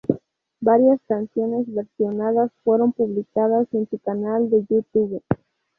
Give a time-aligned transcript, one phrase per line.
[0.61, 5.21] Varias canciones versionadas fueron publicadas en su canal de YouTube.